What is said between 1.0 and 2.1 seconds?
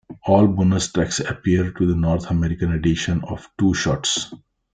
appear on the